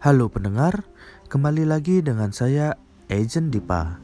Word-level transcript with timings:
Halo 0.00 0.32
pendengar, 0.32 0.88
kembali 1.28 1.68
lagi 1.68 2.00
dengan 2.00 2.32
saya 2.32 2.72
Agent 3.12 3.52
Dipa. 3.52 4.00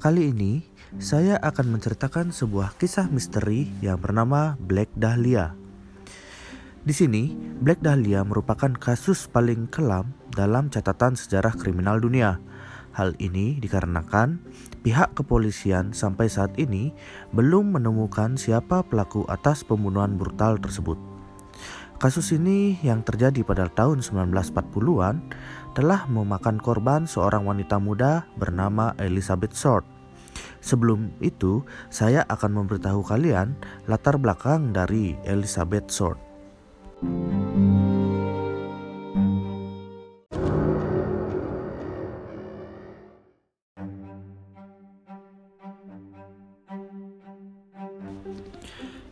Kali 0.00 0.32
ini 0.32 0.64
saya 0.96 1.36
akan 1.44 1.76
menceritakan 1.76 2.32
sebuah 2.32 2.80
kisah 2.80 3.12
misteri 3.12 3.68
yang 3.84 4.00
bernama 4.00 4.56
Black 4.56 4.88
Dahlia. 4.96 5.52
Di 6.80 6.96
sini, 6.96 7.36
Black 7.60 7.84
Dahlia 7.84 8.24
merupakan 8.24 8.72
kasus 8.72 9.28
paling 9.28 9.68
kelam 9.68 10.16
dalam 10.32 10.72
catatan 10.72 11.12
sejarah 11.12 11.52
kriminal 11.60 12.00
dunia. 12.00 12.40
Hal 12.96 13.12
ini 13.20 13.60
dikarenakan 13.60 14.40
pihak 14.80 15.12
kepolisian 15.12 15.92
sampai 15.92 16.32
saat 16.32 16.56
ini 16.56 16.96
belum 17.36 17.76
menemukan 17.76 18.40
siapa 18.40 18.80
pelaku 18.80 19.28
atas 19.28 19.60
pembunuhan 19.60 20.16
brutal 20.16 20.56
tersebut. 20.56 21.17
Kasus 21.98 22.30
ini 22.30 22.78
yang 22.86 23.02
terjadi 23.02 23.42
pada 23.42 23.66
tahun 23.66 24.06
1940-an 24.06 25.18
telah 25.74 26.06
memakan 26.06 26.62
korban 26.62 27.10
seorang 27.10 27.42
wanita 27.42 27.82
muda 27.82 28.22
bernama 28.38 28.94
Elizabeth 29.02 29.50
Short. 29.58 29.82
Sebelum 30.62 31.10
itu, 31.18 31.66
saya 31.90 32.22
akan 32.30 32.62
memberitahu 32.62 33.02
kalian 33.02 33.58
latar 33.90 34.14
belakang 34.14 34.70
dari 34.70 35.18
Elizabeth 35.26 35.90
Short. 35.90 36.22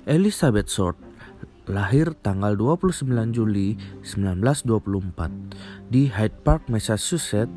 Elizabeth 0.07 0.71
Short 0.71 1.06
lahir 1.67 2.15
tanggal 2.23 2.55
29 2.55 3.07
Juli 3.35 3.75
1924 4.03 5.91
di 5.91 6.07
Hyde 6.11 6.39
Park, 6.47 6.71
Massachusetts. 6.71 7.51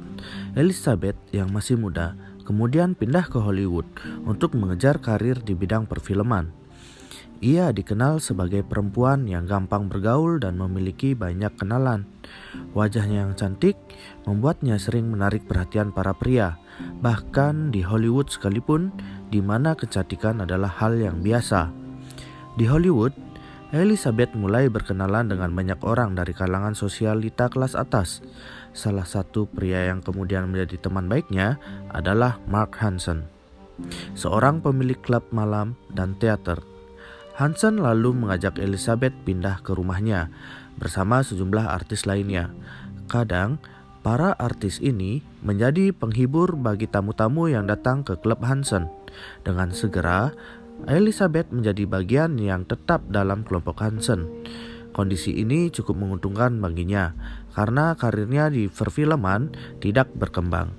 Elizabeth 0.58 1.18
yang 1.32 1.54
masih 1.54 1.78
muda 1.78 2.18
kemudian 2.50 2.98
pindah 2.98 3.30
ke 3.30 3.38
Hollywood 3.38 3.86
untuk 4.26 4.58
mengejar 4.58 4.98
karir 4.98 5.38
di 5.38 5.54
bidang 5.54 5.86
perfilman. 5.86 6.50
Ia 7.40 7.72
dikenal 7.72 8.20
sebagai 8.20 8.68
perempuan 8.68 9.24
yang 9.24 9.48
gampang 9.48 9.88
bergaul 9.88 10.44
dan 10.44 10.60
memiliki 10.60 11.16
banyak 11.16 11.56
kenalan. 11.56 12.04
Wajahnya 12.76 13.24
yang 13.24 13.34
cantik 13.38 13.80
membuatnya 14.28 14.76
sering 14.76 15.08
menarik 15.08 15.48
perhatian 15.48 15.96
para 15.96 16.12
pria, 16.12 16.60
bahkan 17.00 17.72
di 17.72 17.80
Hollywood 17.80 18.28
sekalipun, 18.28 18.92
di 19.32 19.40
mana 19.40 19.72
kecantikan 19.72 20.44
adalah 20.44 20.68
hal 20.68 21.00
yang 21.00 21.24
biasa. 21.24 21.72
Di 22.60 22.68
Hollywood, 22.68 23.16
Elizabeth 23.70 24.34
mulai 24.34 24.66
berkenalan 24.66 25.30
dengan 25.30 25.54
banyak 25.54 25.78
orang 25.86 26.18
dari 26.18 26.34
kalangan 26.34 26.74
sosialita 26.74 27.54
kelas 27.54 27.78
atas. 27.78 28.26
Salah 28.74 29.06
satu 29.06 29.46
pria 29.46 29.94
yang 29.94 30.02
kemudian 30.02 30.50
menjadi 30.50 30.90
teman 30.90 31.06
baiknya 31.06 31.62
adalah 31.94 32.42
Mark 32.50 32.82
Hansen, 32.82 33.30
seorang 34.18 34.66
pemilik 34.66 34.98
klub 34.98 35.22
malam 35.30 35.78
dan 35.94 36.18
teater. 36.18 36.66
Hansen 37.38 37.78
lalu 37.78 38.10
mengajak 38.18 38.58
Elizabeth 38.58 39.14
pindah 39.22 39.62
ke 39.62 39.78
rumahnya 39.78 40.34
bersama 40.82 41.22
sejumlah 41.22 41.70
artis 41.70 42.10
lainnya. 42.10 42.50
Kadang, 43.06 43.62
para 44.02 44.34
artis 44.34 44.82
ini 44.82 45.22
menjadi 45.46 45.94
penghibur 45.94 46.58
bagi 46.58 46.90
tamu-tamu 46.90 47.46
yang 47.54 47.70
datang 47.70 48.02
ke 48.02 48.18
klub 48.18 48.42
Hansen. 48.42 48.90
Dengan 49.46 49.70
segera, 49.78 50.34
Elizabeth 50.88 51.52
menjadi 51.52 51.84
bagian 51.90 52.40
yang 52.40 52.64
tetap 52.64 53.04
dalam 53.12 53.44
kelompok 53.44 53.84
Hansen. 53.84 54.30
Kondisi 54.96 55.36
ini 55.36 55.68
cukup 55.74 56.00
menguntungkan 56.00 56.56
baginya 56.60 57.12
karena 57.52 57.98
karirnya 57.98 58.48
di 58.48 58.72
perfilman 58.72 59.52
tidak 59.84 60.12
berkembang. 60.16 60.72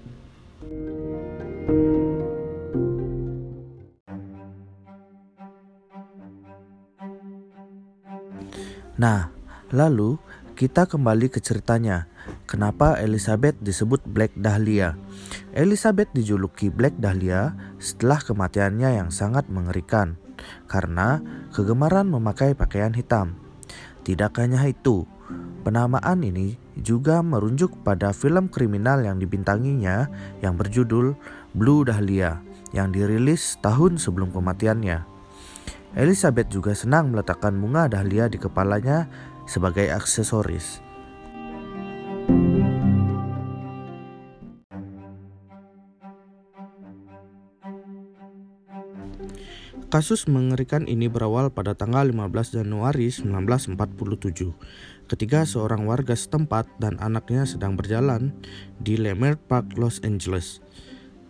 Nah, 9.01 9.33
lalu 9.73 10.20
kita 10.61 10.85
kembali 10.85 11.33
ke 11.33 11.41
ceritanya. 11.41 12.05
Kenapa 12.45 13.01
Elizabeth 13.01 13.57
disebut 13.64 14.05
Black 14.05 14.36
Dahlia? 14.36 14.92
Elizabeth 15.50 16.14
dijuluki 16.14 16.70
Black 16.70 16.94
Dahlia 17.02 17.50
setelah 17.83 18.22
kematiannya 18.22 19.02
yang 19.02 19.11
sangat 19.11 19.50
mengerikan 19.50 20.14
karena 20.70 21.18
kegemaran 21.50 22.06
memakai 22.06 22.55
pakaian 22.55 22.94
hitam. 22.94 23.34
Tidak 24.06 24.30
hanya 24.38 24.62
itu, 24.70 25.05
penamaan 25.66 26.22
ini 26.22 26.55
juga 26.78 27.20
merujuk 27.20 27.83
pada 27.83 28.14
film 28.14 28.46
kriminal 28.46 29.02
yang 29.02 29.18
dibintanginya 29.18 30.06
yang 30.38 30.55
berjudul 30.55 31.18
Blue 31.52 31.82
Dahlia 31.82 32.40
yang 32.70 32.94
dirilis 32.94 33.58
tahun 33.58 33.98
sebelum 33.98 34.30
kematiannya. 34.30 35.02
Elizabeth 35.98 36.46
juga 36.55 36.70
senang 36.78 37.11
meletakkan 37.11 37.50
bunga 37.58 37.90
dahlia 37.90 38.30
di 38.30 38.38
kepalanya 38.38 39.11
sebagai 39.50 39.90
aksesoris. 39.90 40.89
Kasus 49.90 50.30
mengerikan 50.30 50.86
ini 50.86 51.11
berawal 51.11 51.51
pada 51.51 51.74
tanggal 51.74 52.06
15 52.06 52.62
Januari 52.62 53.11
1947 53.11 54.55
ketika 55.11 55.42
seorang 55.42 55.83
warga 55.83 56.14
setempat 56.14 56.70
dan 56.78 56.95
anaknya 57.02 57.42
sedang 57.42 57.74
berjalan 57.74 58.30
di 58.79 58.95
Leimert 58.95 59.42
Park, 59.50 59.74
Los 59.74 59.98
Angeles. 60.06 60.62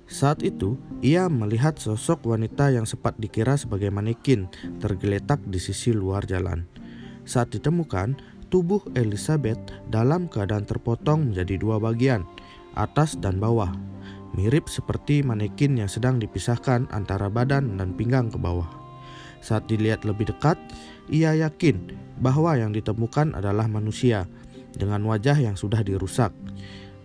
Saat 0.04 0.44
itu, 0.44 0.76
ia 1.00 1.32
melihat 1.32 1.80
sosok 1.80 2.36
wanita 2.36 2.68
yang 2.68 2.84
sempat 2.84 3.16
dikira 3.16 3.56
sebagai 3.56 3.88
manekin 3.88 4.52
tergeletak 4.76 5.40
di 5.48 5.56
sisi 5.56 5.96
luar 5.96 6.28
jalan. 6.28 6.68
Saat 7.24 7.56
ditemukan, 7.56 8.20
tubuh 8.52 8.84
Elizabeth 8.92 9.72
dalam 9.88 10.28
keadaan 10.28 10.68
terpotong 10.68 11.32
menjadi 11.32 11.56
dua 11.56 11.80
bagian, 11.80 12.28
atas 12.76 13.16
dan 13.16 13.40
bawah, 13.40 13.72
mirip 14.34 14.70
seperti 14.70 15.22
manekin 15.24 15.78
yang 15.78 15.90
sedang 15.90 16.18
dipisahkan 16.22 16.90
antara 16.94 17.26
badan 17.26 17.78
dan 17.78 17.94
pinggang 17.94 18.30
ke 18.30 18.38
bawah. 18.38 18.68
Saat 19.40 19.66
dilihat 19.72 20.04
lebih 20.04 20.28
dekat, 20.30 20.60
ia 21.08 21.32
yakin 21.32 21.96
bahwa 22.20 22.54
yang 22.54 22.76
ditemukan 22.76 23.32
adalah 23.32 23.64
manusia 23.66 24.28
dengan 24.76 25.02
wajah 25.08 25.34
yang 25.34 25.56
sudah 25.56 25.80
dirusak. 25.80 26.30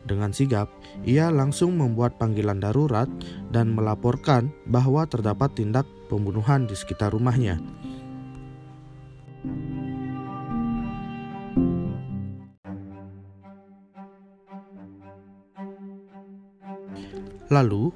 Dengan 0.06 0.30
sigap, 0.30 0.69
ia 1.02 1.34
langsung 1.34 1.81
membuat 1.81 2.22
panggilan 2.22 2.62
darurat 2.62 3.09
dan 3.50 3.74
melaporkan 3.74 4.53
bahwa 4.69 5.02
terdapat 5.09 5.57
tindak 5.57 5.90
pembunuhan 6.13 6.69
di 6.69 6.78
sekitar 6.78 7.09
rumahnya. 7.09 7.57
Lalu, 17.55 17.95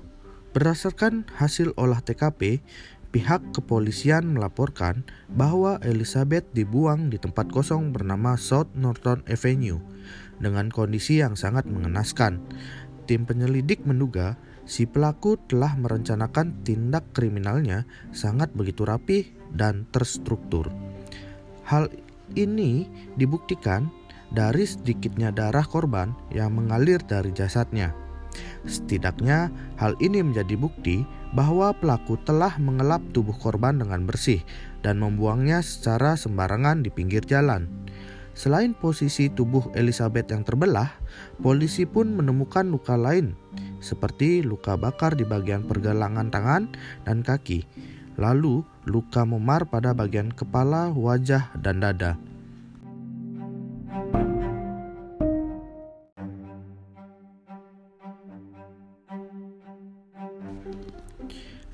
berdasarkan 0.56 1.28
hasil 1.36 1.76
olah 1.76 2.00
TKP, 2.00 2.64
pihak 3.12 3.44
kepolisian 3.52 4.32
melaporkan 4.32 5.04
bahwa 5.28 5.84
Elizabeth 5.84 6.48
dibuang 6.56 7.12
di 7.12 7.20
tempat 7.20 7.52
kosong 7.52 7.92
bernama 7.92 8.40
South 8.40 8.72
Norton 8.72 9.20
Avenue 9.28 9.84
dengan 10.40 10.72
kondisi 10.72 11.20
yang 11.20 11.36
sangat 11.36 11.68
mengenaskan. 11.68 12.40
Tim 13.04 13.28
penyelidik 13.28 13.84
menduga 13.84 14.40
si 14.64 14.88
pelaku 14.88 15.36
telah 15.52 15.76
merencanakan 15.76 16.64
tindak 16.64 17.04
kriminalnya 17.12 17.84
sangat 18.16 18.54
begitu 18.56 18.88
rapi 18.88 19.34
dan 19.52 19.90
terstruktur. 19.92 20.72
Hal 21.68 21.92
ini 22.38 22.88
dibuktikan 23.20 23.92
dari 24.30 24.64
sedikitnya 24.64 25.34
darah 25.34 25.66
korban 25.66 26.14
yang 26.30 26.54
mengalir 26.54 27.02
dari 27.02 27.34
jasadnya. 27.34 28.09
Setidaknya, 28.68 29.54
hal 29.80 29.96
ini 30.04 30.20
menjadi 30.20 30.60
bukti 30.60 31.08
bahwa 31.32 31.72
pelaku 31.72 32.20
telah 32.26 32.58
mengelap 32.60 33.00
tubuh 33.16 33.36
korban 33.38 33.80
dengan 33.80 34.04
bersih 34.04 34.44
dan 34.82 35.00
membuangnya 35.00 35.64
secara 35.64 36.20
sembarangan 36.20 36.84
di 36.84 36.90
pinggir 36.92 37.24
jalan. 37.24 37.70
Selain 38.40 38.72
posisi 38.72 39.28
tubuh 39.28 39.68
Elizabeth 39.76 40.32
yang 40.32 40.48
terbelah, 40.48 40.96
polisi 41.44 41.84
pun 41.84 42.16
menemukan 42.16 42.64
luka 42.72 42.96
lain, 42.96 43.36
seperti 43.84 44.40
luka 44.40 44.80
bakar 44.80 45.20
di 45.20 45.28
bagian 45.28 45.68
pergelangan 45.68 46.32
tangan 46.32 46.72
dan 47.04 47.20
kaki, 47.20 47.68
lalu 48.16 48.64
luka 48.88 49.28
memar 49.28 49.68
pada 49.68 49.92
bagian 49.92 50.32
kepala, 50.32 50.88
wajah, 50.96 51.52
dan 51.60 51.84
dada. 51.84 52.16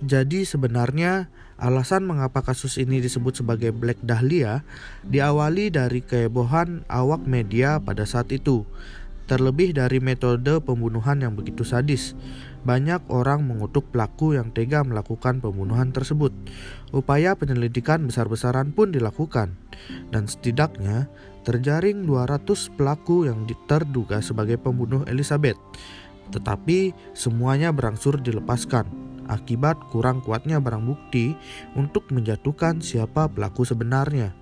Jadi 0.06 0.46
sebenarnya 0.46 1.34
alasan 1.58 2.06
mengapa 2.06 2.46
kasus 2.46 2.78
ini 2.78 3.02
disebut 3.02 3.42
sebagai 3.42 3.74
Black 3.74 3.98
Dahlia 4.06 4.62
diawali 5.02 5.74
dari 5.74 6.06
kehebohan 6.06 6.86
awak 6.86 7.26
media 7.26 7.82
pada 7.82 8.06
saat 8.06 8.30
itu. 8.30 8.70
Terlebih 9.26 9.74
dari 9.74 9.98
metode 9.98 10.62
pembunuhan 10.62 11.18
yang 11.18 11.34
begitu 11.34 11.66
sadis, 11.66 12.14
banyak 12.62 13.02
orang 13.10 13.42
mengutuk 13.42 13.90
pelaku 13.90 14.38
yang 14.38 14.54
tega 14.54 14.86
melakukan 14.86 15.42
pembunuhan 15.42 15.90
tersebut. 15.90 16.30
Upaya 16.94 17.34
penyelidikan 17.34 18.06
besar-besaran 18.06 18.70
pun 18.78 18.94
dilakukan, 18.94 19.58
dan 20.14 20.30
setidaknya 20.30 21.10
terjaring 21.42 22.06
200 22.06 22.46
pelaku 22.78 23.26
yang 23.26 23.50
terduga 23.66 24.22
sebagai 24.22 24.62
pembunuh 24.62 25.02
Elizabeth. 25.10 25.58
Tetapi 26.30 26.94
semuanya 27.18 27.74
berangsur 27.74 28.22
dilepaskan 28.22 29.15
akibat 29.28 29.78
kurang 29.90 30.22
kuatnya 30.22 30.62
barang 30.62 30.86
bukti 30.86 31.38
untuk 31.74 32.10
menjatuhkan 32.14 32.80
siapa 32.80 33.30
pelaku 33.30 33.66
sebenarnya. 33.66 34.34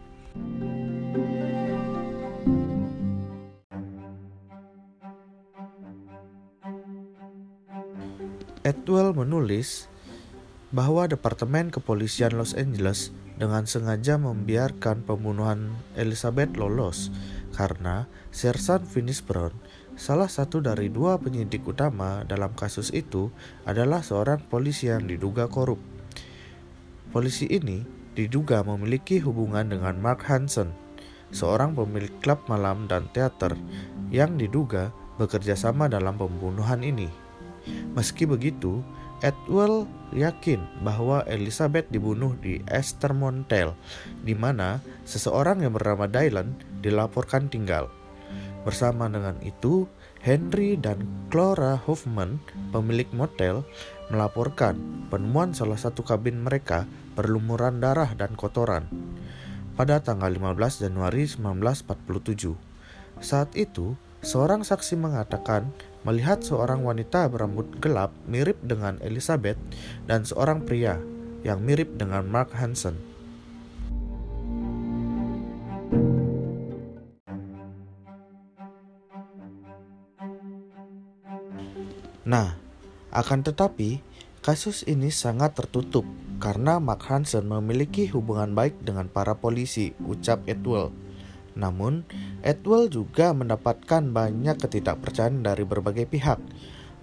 Edwell 8.63 9.12
menulis 9.12 9.91
bahwa 10.71 11.03
Departemen 11.06 11.68
Kepolisian 11.68 12.39
Los 12.39 12.56
Angeles 12.56 13.12
dengan 13.35 13.68
sengaja 13.68 14.15
membiarkan 14.15 15.03
pembunuhan 15.03 15.75
Elizabeth 16.00 16.56
lolos 16.56 17.12
karena 17.53 18.07
Sersan 18.31 18.88
Finis 18.88 19.19
Brown, 19.19 19.53
salah 19.95 20.30
satu 20.30 20.60
dari 20.60 20.90
dua 20.90 21.18
penyidik 21.22 21.66
utama 21.66 22.25
dalam 22.25 22.54
kasus 22.57 22.90
itu, 22.94 23.30
adalah 23.68 24.01
seorang 24.01 24.42
polisi 24.48 24.90
yang 24.90 25.06
diduga 25.06 25.48
korup. 25.50 25.80
Polisi 27.13 27.45
ini 27.50 27.86
diduga 28.13 28.62
memiliki 28.66 29.22
hubungan 29.22 29.69
dengan 29.69 29.98
Mark 30.01 30.25
Hansen, 30.25 30.74
seorang 31.34 31.74
pemilik 31.74 32.13
klub 32.22 32.45
malam 32.45 32.86
dan 32.86 33.10
teater 33.13 33.57
yang 34.13 34.38
diduga 34.38 34.94
bekerja 35.18 35.57
sama 35.57 35.90
dalam 35.90 36.18
pembunuhan 36.18 36.81
ini. 36.81 37.10
Meski 37.94 38.25
begitu, 38.25 38.81
Edwell 39.24 39.88
yakin 40.12 40.60
bahwa 40.84 41.24
Elizabeth 41.31 41.88
dibunuh 41.88 42.36
di 42.44 42.60
Esther 42.68 43.16
Montel, 43.16 43.72
di 44.19 44.36
mana 44.36 44.84
seseorang 45.07 45.63
yang 45.63 45.72
bernama 45.72 46.12
Dylan 46.12 46.60
dilaporkan 46.84 47.48
tinggal. 47.48 47.88
Bersama 48.63 49.12
dengan 49.12 49.36
itu, 49.44 49.92
Henry 50.24 50.80
dan 50.80 51.04
Clara 51.27 51.75
Hoffman, 51.83 52.39
pemilik 52.71 53.07
motel, 53.12 53.68
melaporkan 54.07 54.80
penemuan 55.12 55.51
salah 55.51 55.75
satu 55.75 56.04
kabin 56.04 56.39
mereka 56.39 56.88
berlumuran 57.13 57.83
darah 57.83 58.15
dan 58.15 58.33
kotoran 58.39 58.88
pada 59.74 60.00
tanggal 60.00 60.30
15 60.30 60.86
Januari 60.86 61.25
1947. 61.27 62.56
Saat 63.19 63.51
itu, 63.57 64.00
seorang 64.24 64.63
saksi 64.63 64.95
mengatakan 64.95 65.68
melihat 66.07 66.39
seorang 66.45 66.86
wanita 66.86 67.27
berambut 67.27 67.68
gelap 67.83 68.16
mirip 68.30 68.59
dengan 68.63 69.00
Elizabeth 69.01 69.59
dan 70.07 70.24
seorang 70.24 70.63
pria 70.63 71.00
yang 71.44 71.59
mirip 71.59 72.00
dengan 72.00 72.24
Mark 72.30 72.56
Hansen. 72.56 73.12
Nah, 82.23 82.55
akan 83.11 83.43
tetapi 83.43 83.99
kasus 84.39 84.83
ini 84.87 85.11
sangat 85.11 85.55
tertutup 85.55 86.07
karena 86.39 86.79
Mark 86.79 87.07
Hansen 87.07 87.47
memiliki 87.47 88.07
hubungan 88.11 88.51
baik 88.51 88.83
dengan 88.83 89.07
para 89.07 89.39
polisi, 89.39 89.95
ucap 90.03 90.43
Edwell. 90.47 90.91
Namun, 91.53 92.03
Edwell 92.41 92.89
juga 92.89 93.31
mendapatkan 93.31 94.03
banyak 94.09 94.57
ketidakpercayaan 94.57 95.45
dari 95.45 95.63
berbagai 95.63 96.09
pihak. 96.09 96.41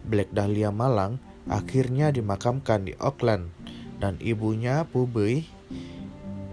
Black 0.04 0.32
Dahlia 0.34 0.74
Malang 0.74 1.22
akhirnya 1.46 2.10
dimakamkan 2.10 2.88
di 2.88 2.92
Auckland 2.98 3.52
dan 4.00 4.16
ibunya 4.18 4.88
Pubei 4.88 5.44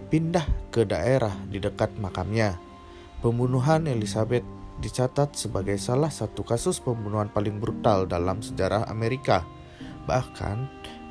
pindah 0.07 0.45
ke 0.71 0.87
daerah 0.87 1.33
di 1.49 1.59
dekat 1.59 1.95
makamnya. 1.99 2.59
Pembunuhan 3.19 3.89
Elizabeth 3.89 4.45
dicatat 4.77 5.33
sebagai 5.33 5.75
salah 5.81 6.13
satu 6.13 6.45
kasus 6.45 6.77
pembunuhan 6.77 7.29
paling 7.33 7.57
brutal 7.57 8.05
dalam 8.05 8.41
sejarah 8.41 8.85
Amerika. 8.89 9.45
Bahkan, 10.07 10.57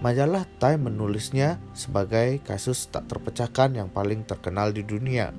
majalah 0.00 0.48
Time 0.56 0.88
menulisnya 0.88 1.60
sebagai 1.76 2.40
kasus 2.46 2.88
tak 2.88 3.10
terpecahkan 3.10 3.76
yang 3.76 3.88
paling 3.92 4.24
terkenal 4.24 4.72
di 4.72 4.82
dunia. 4.86 5.34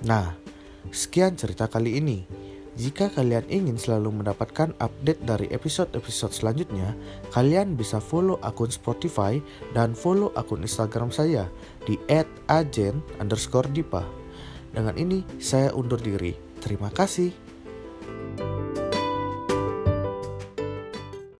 Nah, 0.00 0.32
sekian 0.88 1.36
cerita 1.36 1.68
kali 1.68 2.00
ini. 2.00 2.39
Jika 2.78 3.10
kalian 3.10 3.50
ingin 3.50 3.74
selalu 3.74 4.22
mendapatkan 4.22 4.70
update 4.78 5.26
dari 5.26 5.50
episode-episode 5.50 6.30
selanjutnya, 6.30 6.94
kalian 7.34 7.74
bisa 7.74 7.98
follow 7.98 8.38
akun 8.46 8.70
Spotify 8.70 9.42
dan 9.74 9.92
follow 9.92 10.30
akun 10.38 10.62
Instagram 10.62 11.10
saya 11.10 11.50
di 11.82 11.98
@ajen_dipa. 12.46 14.02
Dengan 14.70 14.94
ini, 14.94 15.26
saya 15.42 15.74
undur 15.74 15.98
diri. 15.98 16.38
Terima 16.62 16.94
kasih. 16.94 17.49